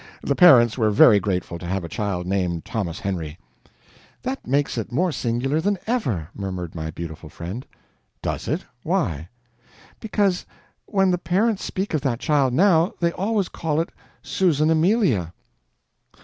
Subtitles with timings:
[0.23, 3.37] The parents were very grateful to have a child named Thomas Henry."
[4.23, 7.67] "That makes it more singular than ever," murmured my beautiful friend.
[8.23, 8.65] "Does it?
[8.81, 9.29] Why?"
[9.99, 10.43] "Because
[10.87, 13.91] when the parents speak of that child now, they always call it
[14.23, 15.33] Susan Amelia."